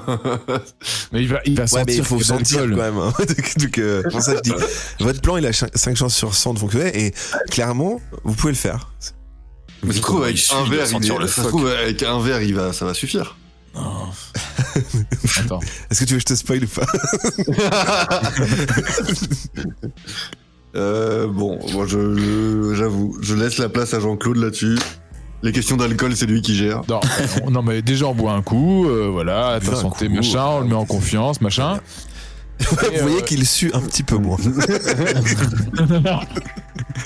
[1.12, 2.98] Mais il va, il va Ouais, sentir mais il faut sentir quand même.
[2.98, 3.14] hein.
[3.20, 4.54] Donc, donc, euh, pour ça, je dis,
[5.00, 7.14] votre plan, il a 5 chances sur 100 de fonctionner et
[7.52, 8.92] clairement, vous pouvez le faire.
[9.86, 12.42] Mais ça se trouve, avec un verre, il est- ça se trouve, avec un verre,
[12.42, 13.36] il va, ça va suffire.
[13.76, 14.08] Non.
[15.40, 15.60] Attends.
[15.92, 16.86] Est-ce que tu veux que je te spoil ou pas
[20.76, 24.78] Euh, bon, moi, je, je- j'avoue, je laisse la place à Jean-Claude là-dessus.
[25.42, 26.82] Les questions d'alcool, c'est lui qui gère.
[26.90, 27.00] Non,
[27.46, 30.44] on- non, mais déjà, on boit un coup, euh, voilà, à ta santé, coup, machin,
[30.46, 31.80] on le met en confiance, machin.
[32.60, 34.38] Vous Et, voyez euh, qu'il sue un petit peu moins.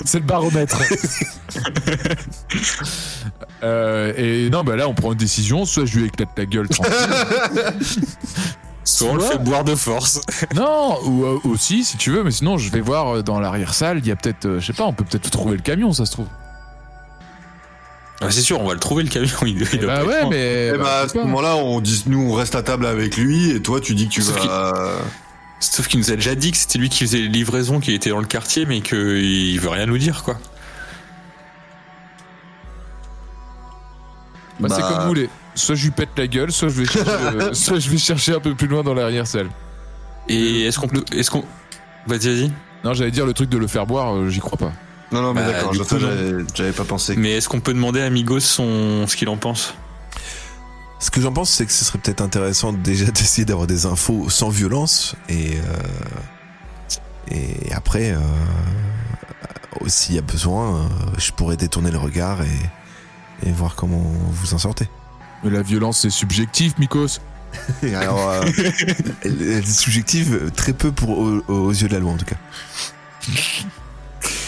[0.04, 0.78] C'est le baromètre.
[3.62, 5.66] Euh, et non, bah là, on prend une décision.
[5.66, 6.94] Soit je lui éclate la gueule tranquille.
[8.84, 10.20] Soit on le fait boire de force.
[10.54, 13.98] non, ou euh, aussi, si tu veux, mais sinon, je vais voir euh, dans l'arrière-salle.
[13.98, 16.06] Il y a peut-être, euh, je sais pas, on peut peut-être trouver le camion, ça
[16.06, 16.26] se trouve.
[18.22, 19.28] Ah, c'est sûr, on va le trouver le camion.
[19.42, 20.72] Il, il doit bah ouais, mais.
[20.74, 23.50] Eh bah, à je ce moment-là, on dit, nous, on reste à table avec lui,
[23.50, 24.72] et toi, tu dis que tu Sauf vas.
[25.60, 28.10] Sauf qu'il nous a déjà dit que c'était lui qui faisait les livraisons, qui était
[28.10, 30.38] dans le quartier, mais qu'il veut rien nous dire, quoi.
[34.58, 35.28] Bah, c'est Bah, comme vous voulez.
[35.54, 38.34] Soit je lui pète la gueule, soit je vais chercher, euh, soit je vais chercher
[38.34, 39.48] un peu plus loin dans l'arrière-salle.
[40.28, 41.04] Et est-ce qu'on peut.
[41.12, 41.44] Est-ce qu'on.
[42.06, 42.52] Vas-y, vas-y.
[42.84, 44.72] Non, j'allais dire le truc de le faire boire, euh, j'y crois pas.
[45.12, 45.74] Non, non, mais Bah, d'accord,
[46.54, 47.16] j'avais pas pensé.
[47.16, 49.06] Mais est-ce qu'on peut demander à Migos son...
[49.06, 49.74] ce qu'il en pense?
[51.00, 54.28] Ce que j'en pense, c'est que ce serait peut-être intéressant déjà d'essayer d'avoir des infos
[54.28, 55.82] sans violence et euh,
[57.32, 58.18] et après, euh,
[59.86, 64.52] s'il y a besoin, euh, je pourrais détourner le regard et et voir comment vous
[64.52, 64.86] en sortez.
[65.42, 67.20] Mais la violence, c'est subjectif, Mikos.
[67.82, 68.42] Alors, euh,
[69.22, 72.26] elle, elle est subjective très peu pour aux, aux yeux de la loi en tout
[72.26, 72.36] cas.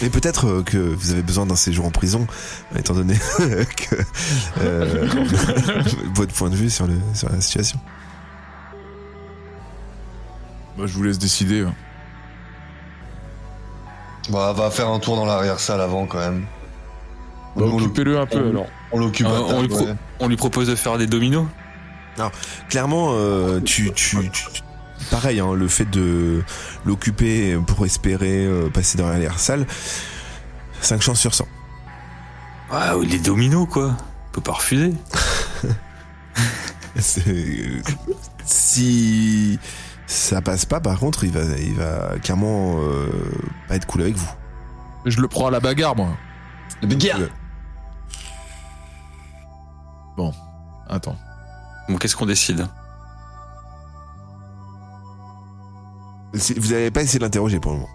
[0.02, 2.26] Et peut-être euh, que vous avez besoin d'un séjour en prison,
[2.76, 3.96] étant donné que
[4.60, 5.06] euh,
[6.14, 7.78] votre point de vue sur, le, sur la situation.
[10.76, 11.66] Bah, je vous laisse décider.
[14.30, 16.46] Bah, va faire un tour dans l'arrière-salle avant quand même.
[17.56, 18.66] Bah, occupez-le un peu on- alors.
[18.92, 19.26] On l'occupe.
[19.26, 19.94] Euh, on lui pro- ouais.
[20.20, 21.46] On lui propose de faire des dominos?
[22.68, 24.44] Clairement, euh, tu, tu, tu-
[25.10, 26.42] pareil, hein, le fait de
[26.84, 29.66] l'occuper pour espérer euh, passer dans l'arrière-salle,
[30.80, 31.46] 5 chances sur 100.
[32.70, 33.96] Ah, les dominos, quoi.
[34.28, 34.94] On peut pas refuser.
[38.44, 39.58] Si
[40.06, 43.08] ça passe pas, par contre, il va, il va clairement euh,
[43.66, 44.30] pas être cool avec vous.
[45.06, 46.10] Je le prends à la bagarre, moi.
[46.82, 47.18] Big guerre.
[50.92, 51.16] Attends.
[51.88, 52.66] Bon, qu'est-ce qu'on décide?
[56.34, 57.90] Vous n'avez pas essayé de l'interroger pour le moment.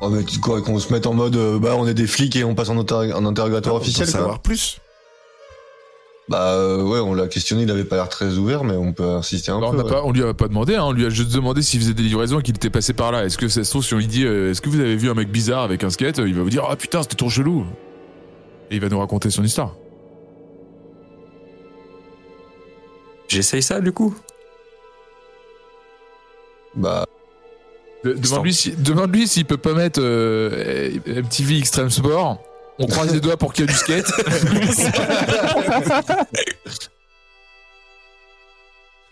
[0.00, 2.36] Oh, mais tu quoi, qu'on se mette en mode, euh, bah, on est des flics
[2.36, 4.12] et on passe en, inter- en interrogatoire Pour officiel, quoi.
[4.20, 4.80] savoir plus.
[6.28, 9.08] Bah, euh, ouais, on l'a questionné, il avait pas l'air très ouvert, mais on peut
[9.08, 9.76] insister un on, peu.
[9.78, 9.90] n'a ouais.
[9.90, 12.02] pas, on lui a pas demandé, hein, on lui a juste demandé s'il faisait des
[12.02, 13.24] livraisons et qu'il était passé par là.
[13.24, 15.08] Est-ce que ça se trouve, si on lui dit euh, Est-ce que vous avez vu
[15.10, 17.64] un mec bizarre avec un skate Il va vous dire Ah putain, c'était trop chelou.
[18.70, 19.74] Et il va nous raconter son histoire.
[23.28, 24.14] J'essaye ça, du coup
[26.76, 27.06] Bah,
[28.04, 32.38] De- Demande-lui si, demande-lui s'il peut pas mettre euh, MTV Extreme Sport.
[32.78, 34.10] On croise les doigts pour qu'il y ait du skate.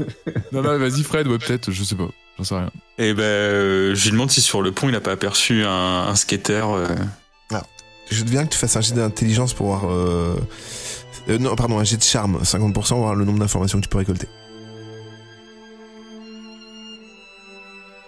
[0.53, 2.71] non, non, vas-y, Fred, ouais, peut-être, je sais pas, j'en sais rien.
[2.99, 5.71] Et ben, euh, je lui demande si sur le pont il a pas aperçu un,
[6.09, 6.65] un skater.
[6.75, 6.89] euh,
[8.11, 9.91] Je veux bien que tu fasses un jet d'intelligence pour voir.
[9.91, 10.35] euh,
[11.29, 13.89] euh, non, pardon, un jet de charme, 50% pour voir le nombre d'informations que tu
[13.89, 14.29] peux récolter.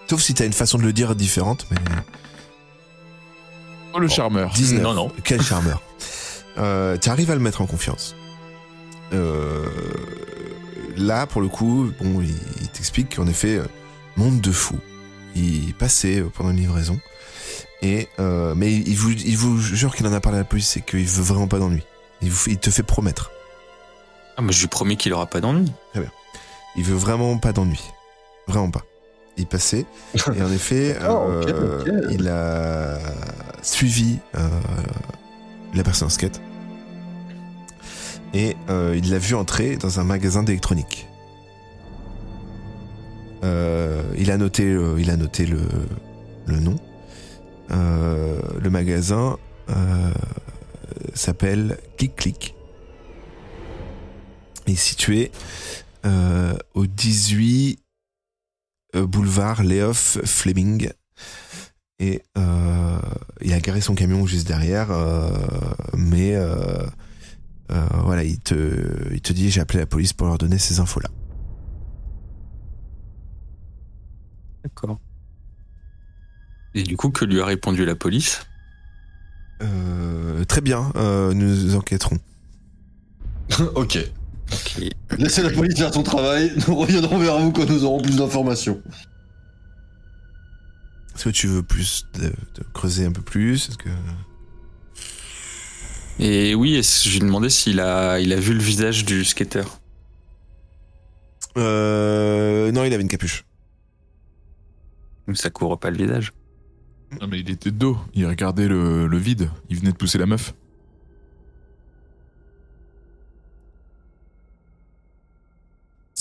[0.09, 1.77] Sauf si t'as une façon de le dire différente, mais.
[3.93, 4.51] Oh, le charmeur.
[4.53, 4.81] 19.
[4.81, 5.11] Non, non.
[5.23, 5.81] Quel charmeur.
[6.57, 8.15] Euh, tu arrives à le mettre en confiance.
[9.13, 9.65] Euh,
[10.97, 13.65] là, pour le coup, bon, il, il t'explique qu'en effet, euh,
[14.17, 14.77] monde de fou.
[15.35, 16.99] Il passait euh, pendant une livraison.
[17.81, 20.77] Et, euh, mais il vous, il vous jure qu'il en a parlé à la police
[20.77, 21.83] et qu'il veut vraiment pas d'ennui.
[22.21, 23.31] Il, vous il te fait promettre.
[24.37, 25.71] Ah, mais je lui promets qu'il aura pas d'ennui.
[26.75, 27.81] Il veut vraiment pas d'ennui.
[28.47, 28.83] Vraiment pas.
[29.37, 29.85] Il passait.
[30.35, 32.97] Et en effet, Oh, euh, il a
[33.61, 34.47] suivi euh,
[35.73, 36.41] la personne en skate.
[38.33, 41.07] Et euh, il l'a vu entrer dans un magasin d'électronique.
[44.17, 45.59] Il a noté, il a noté le,
[46.47, 46.77] le nom.
[47.69, 49.37] Le magasin
[51.13, 52.55] s'appelle Click Click.
[54.67, 55.31] Il est situé
[56.05, 57.84] euh, au 18 euh,
[58.95, 60.89] boulevard Léof Fleming.
[61.99, 62.99] Et euh,
[63.41, 65.29] il a garé son camion juste derrière, euh,
[65.93, 66.85] mais euh,
[67.71, 70.79] euh, voilà, il te, il te dit j'ai appelé la police pour leur donner ces
[70.79, 71.09] infos-là.
[74.63, 74.99] D'accord.
[76.73, 78.45] Et du coup, que lui a répondu la police?
[79.63, 82.17] Euh, très bien, euh, nous enquêterons.
[83.75, 83.99] ok.
[84.51, 84.83] Ok.
[85.17, 88.81] Laissez la police faire son travail, nous reviendrons vers vous quand nous aurons plus d'informations.
[91.15, 93.69] Est-ce que tu veux plus de, de creuser un peu plus?
[93.69, 93.89] Est-ce que
[96.19, 99.23] Et oui, est-ce- je lui ai demandé s'il a, il a vu le visage du
[99.23, 99.63] skater.
[101.57, 103.45] euh, non, il avait une capuche.
[105.27, 106.33] Donc ça couvre pas le visage.
[107.21, 110.17] Non, mais il était de dos, il regardait le, le vide, il venait de pousser
[110.17, 110.53] la meuf.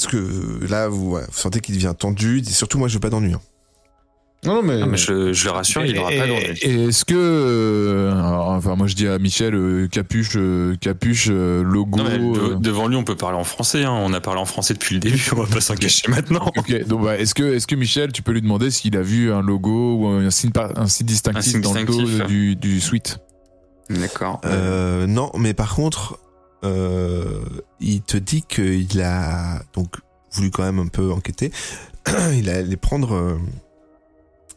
[0.04, 2.40] Parce que là, vous, ouais, vous sentez qu'il devient tendu.
[2.40, 3.32] Dit surtout, moi, je veux pas d'ennui.
[3.34, 3.40] hein.
[4.44, 4.84] Non, non, mais.
[4.86, 6.58] Mais je, je le rassure, il aura et, pas d'ennui.
[6.60, 7.14] et est-ce que.
[7.16, 11.96] euh, alors, enfin, moi je dis à Michel, euh, capuche, euh, capuche, euh, logo.
[11.98, 13.84] Non, mais de- euh, devant lui, on peut parler en français.
[13.84, 13.92] hein.
[13.92, 15.24] On a parlé en français depuis le début.
[15.32, 16.52] On va pas s'en cacher maintenant.
[16.58, 19.32] Ok, donc bah, est-ce que, est que Michel, tu peux lui demander s'il a vu
[19.32, 22.12] un logo ou un signe, par- un signe distinctif Un signe dans distinctif.
[22.12, 23.16] le dos du, du suite?
[23.88, 24.42] D'accord.
[24.44, 26.18] Euh, non, mais par contre,
[26.64, 27.40] euh,
[27.80, 29.62] il te dit qu'il a.
[29.74, 29.96] Donc,
[30.32, 31.52] voulu quand même un peu enquêter,
[32.32, 33.38] il allait prendre euh,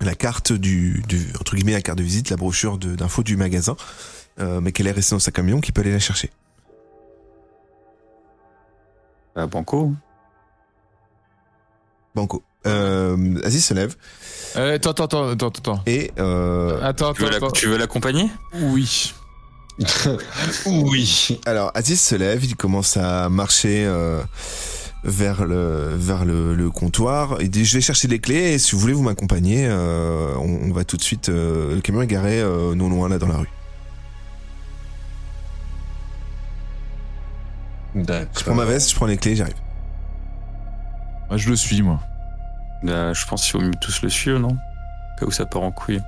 [0.02, 3.38] la carte du, du, entre guillemets, la carte de visite, la brochure de- d'info du
[3.38, 3.76] magasin,
[4.40, 6.32] euh, mais qu'elle est restée dans sa camion, qu'il peut aller la chercher.
[9.52, 9.94] Banco.
[12.16, 12.44] Banco.
[12.66, 13.96] Euh, Aziz se lève
[14.56, 17.52] Euh, attends, attends, attends, attends, et euh, Attends, Tu veux, attends, la- attends.
[17.52, 18.30] tu veux l'accompagner?
[18.56, 19.14] Oui.
[20.66, 21.40] oui.
[21.46, 24.24] alors Aziz se lève, il commence à marcher euh,
[25.04, 27.38] vers le vers le, le comptoir.
[27.42, 30.70] Il dit je vais chercher les clés et si vous voulez vous m'accompagner, euh, on,
[30.70, 31.30] on va tout de suite.
[31.30, 33.50] euh, le camion est garé euh, non loin là dans la rue.
[37.96, 38.28] D'accord.
[38.40, 39.56] Je prends ma veste, je prends les clés, j'arrive.
[41.30, 42.00] Moi, je le suis, moi.
[42.84, 44.50] Bah, Je pense qu'il faut mieux tous le suivre, non?
[44.50, 46.02] Au cas où ça part en couille.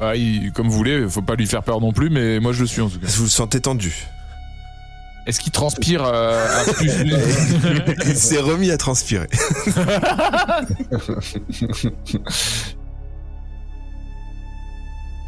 [0.00, 2.60] Bah, il- comme vous voulez, faut pas lui faire peur non plus, mais moi, je
[2.60, 3.06] le suis en tout cas.
[3.08, 3.94] Vous le sentez tendu.
[5.26, 6.88] Est-ce qu'il transpire euh, à plus
[8.06, 9.26] il s'est remis à transpirer.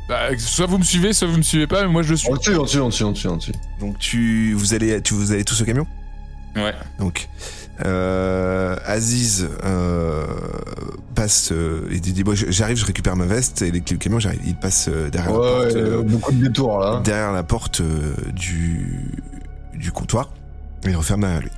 [0.09, 2.28] Bah, Soit vous me suivez, soit vous me suivez pas, mais moi, je le suis.
[2.31, 3.52] On le tue, on le tue, on le tue, on le tue, on le tue.
[3.81, 5.87] Donc tu vous allez tu vous allez tous au camion?
[6.56, 6.74] Ouais.
[6.98, 7.28] Donc
[7.84, 10.26] euh, Aziz euh,
[11.14, 11.52] passe.
[11.52, 14.40] euh, il dit bon, j'arrive, je récupère ma veste et les clés du camion, j'arrive.
[14.44, 15.66] Il passe euh, derrière la porte.
[15.74, 17.00] ouais, euh, beaucoup de détours là.
[17.04, 19.12] derrière la porte euh, du,
[19.74, 20.30] du comptoir
[20.84, 21.50] et il referme derrière lui.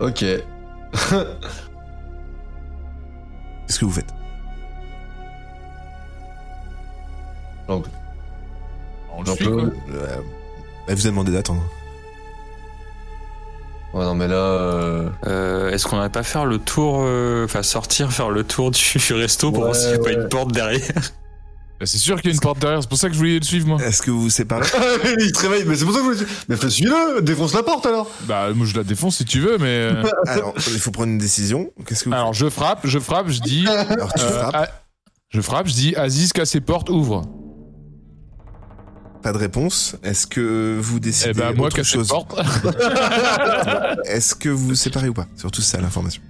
[0.00, 0.24] Ok.
[3.66, 4.12] Qu'est-ce que vous faites?
[7.68, 7.84] Donc,
[9.14, 9.70] On le j'en suit, peux- quoi.
[9.94, 10.16] Euh,
[10.88, 11.62] Elle vous a demandé d'attendre.
[13.92, 14.34] Ouais, non, mais là.
[14.36, 18.70] euh, Euh, Est-ce qu'on n'aurait pas faire le tour, euh, enfin sortir, faire le tour
[18.70, 18.78] du
[19.14, 20.80] resto pour Ouais, voir s'il n'y a pas une porte derrière?
[21.80, 23.38] Bah, c'est sûr qu'il y a une porte derrière, c'est pour ça que je voulais
[23.38, 23.82] le suivre, moi.
[23.82, 24.66] Est-ce que vous vous séparez?
[25.18, 26.30] Il se réveille, mais c'est pour ça que je voulais.
[26.48, 28.08] Mais fais suis-le, défonce la porte alors.
[28.28, 29.66] Bah, moi, je la défonce si tu veux, mais.
[29.66, 31.70] euh, Alors, il faut prendre une décision.
[31.86, 33.66] Qu'est-ce que vous Alors, je frappe, je frappe, je dis.
[33.66, 34.54] Alors, tu euh, frappes.
[34.54, 34.68] ah,
[35.30, 37.22] je frappe, je dis Aziz, casse ses portes, ouvre.
[39.22, 39.96] Pas de réponse.
[40.02, 42.10] Est-ce que vous décidez Eh ben, moi, autre chose.
[44.06, 45.26] Est-ce que vous vous séparez ou pas?
[45.36, 46.22] Surtout ça, l'information.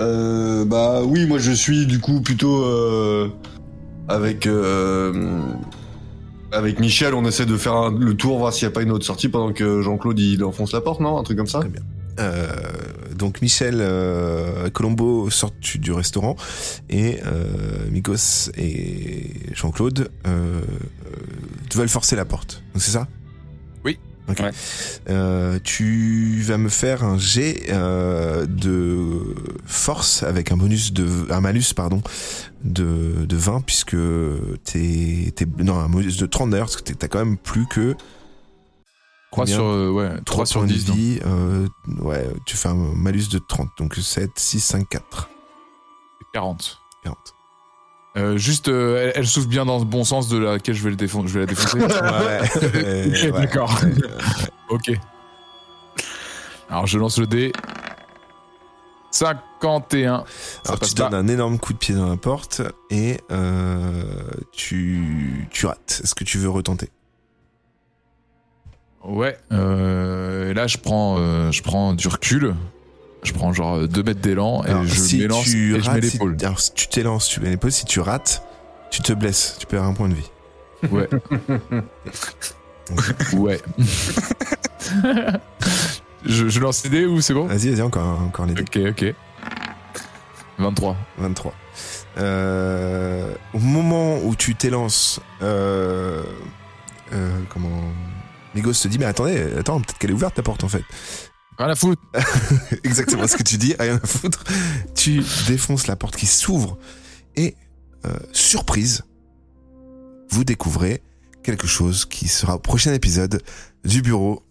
[0.00, 3.28] Euh, bah oui, moi je suis du coup plutôt euh,
[4.08, 5.12] avec euh,
[6.52, 8.92] avec Michel, on essaie de faire un- le tour, voir s'il n'y a pas une
[8.92, 11.18] autre sortie pendant que Jean-Claude il enfonce la porte, non?
[11.18, 11.60] Un truc comme ça?
[11.60, 11.82] Très bien.
[13.20, 16.36] Donc Michel euh, Colombo sortent du, restaurant
[16.88, 20.62] et euh, Mikos et Jean-Claude euh,
[21.74, 22.62] veulent forcer la porte.
[22.72, 23.08] Donc c'est ça?
[23.84, 23.98] Oui.
[24.30, 24.40] Ok.
[24.40, 24.52] Ouais.
[25.10, 29.34] Euh, tu vas me faire un jet de
[29.66, 32.00] force avec un bonus de un malus pardon
[32.64, 33.96] de, de 20 puisque
[34.64, 37.96] t'es t'es non un bonus de 30 d'ailleurs parce que t'as quand même plus que
[39.32, 40.84] 3 Combien sur, euh, ouais, 3 sur points de 10.
[40.86, 40.96] donc.
[40.96, 41.66] vie, euh,
[42.00, 45.28] ouais, tu fais un malus de 30, donc 7, 6, 5, 4,
[46.32, 46.80] 40.
[47.04, 47.16] 40.
[48.16, 50.90] Euh, juste, euh, elle, elle souffle bien dans le bon sens de laquelle je vais,
[50.90, 51.78] le défon- je vais la défoncer.
[51.80, 52.40] Ouais,
[52.74, 53.80] euh, Ok, d'accord.
[56.68, 57.52] Alors, je lance le dé.
[59.12, 60.24] 51.
[60.64, 61.16] Ça Alors tu donnes pas.
[61.16, 64.02] un énorme coup de pied dans la porte et euh,
[64.52, 66.00] tu, tu rates.
[66.04, 66.88] Est-ce que tu veux retenter?
[69.04, 69.36] Ouais.
[69.52, 72.54] Euh, et là, je prends, euh, je prends du recul.
[73.22, 76.04] Je prends genre 2 mètres d'élan et Alors, je si m'élance et je mets rates,
[76.04, 76.36] si- l'épaule.
[76.42, 77.72] alors si tu t'élances, tu mets l'épaule.
[77.72, 78.42] Si tu rates,
[78.90, 79.56] tu te blesses.
[79.58, 80.30] Tu perds un point de vie.
[80.90, 81.08] Ouais.
[83.34, 83.60] ouais.
[86.24, 87.46] je, je lance les dés ou c'est bon?
[87.46, 88.62] Vas-y, vas-y, encore, encore les dés.
[88.62, 89.14] Ok, ok.
[90.58, 90.96] 23.
[91.18, 91.54] 23.
[92.18, 96.22] Euh, au moment où tu t'élances, euh,
[97.48, 97.82] comment
[98.54, 100.82] Migos te dit mais attendez, attends, peut-être qu'elle est ouverte ta porte en fait.
[101.58, 102.02] Rien à foutre.
[102.84, 104.44] Exactement ce que tu dis, rien à foutre.
[104.94, 106.78] Tu défonces la porte qui s'ouvre
[107.36, 107.54] et
[108.06, 109.02] euh, surprise,
[110.30, 111.02] vous découvrez
[111.42, 113.42] quelque chose qui sera au prochain épisode
[113.84, 114.42] du bureau.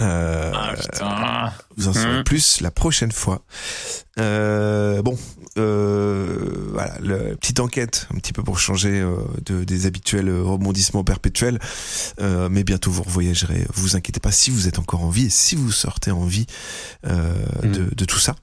[0.00, 1.52] Euh, Ah putain.
[1.76, 2.24] vous en saurez Mhm.
[2.24, 3.44] plus la prochaine fois.
[4.18, 5.16] Euh, bon,
[5.58, 11.04] euh, voilà, la petite enquête, un petit peu pour changer euh, de, des habituels rebondissements
[11.04, 11.58] perpétuels.
[12.20, 13.66] Euh, mais bientôt vous revoyagerez.
[13.74, 16.46] Vous inquiétez pas si vous êtes encore en vie et si vous sortez en vie
[17.06, 17.32] euh,
[17.64, 17.72] Mhm.
[17.72, 18.34] de, de tout ça.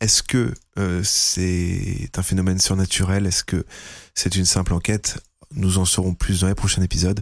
[0.00, 3.26] Est-ce que euh, c'est un phénomène surnaturel?
[3.26, 3.64] Est-ce que
[4.14, 5.18] c'est une simple enquête?
[5.54, 7.20] Nous en saurons plus dans les prochains épisodes.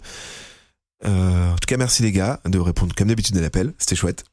[1.04, 3.72] Euh, en tout cas, merci les gars de répondre comme d'habitude à l'appel.
[3.78, 4.24] C'était chouette.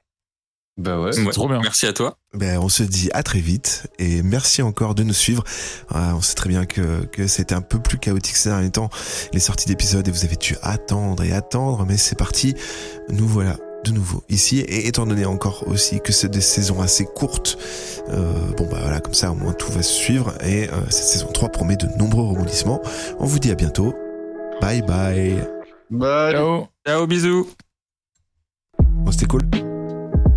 [0.78, 1.60] Bah ouais, trop bien.
[1.62, 2.18] Merci à toi.
[2.34, 5.44] Ben, on se dit à très vite et merci encore de nous suivre.
[5.90, 8.90] Ah, on sait très bien que, que c'était un peu plus chaotique ces derniers temps,
[9.34, 12.56] les sorties d'épisodes et vous avez dû attendre et attendre, mais c'est parti.
[13.10, 17.04] Nous voilà de nouveau ici et étant donné encore aussi que c'est des saisons assez
[17.04, 17.58] courtes
[18.10, 21.08] euh, bon bah voilà comme ça au moins tout va se suivre et euh, cette
[21.08, 22.80] saison 3 promet de nombreux rebondissements
[23.20, 23.96] on vous dit à bientôt
[24.62, 25.36] bye bye
[25.92, 26.68] Bye, Ciao.
[26.88, 27.54] Ciao, bisous.
[29.06, 29.42] Oh, c'était cool.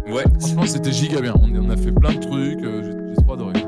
[0.09, 1.34] Ouais, franchement, c'était giga bien.
[1.40, 2.64] On, a fait plein de trucs.
[2.64, 3.63] Euh, j'ai trop adoré.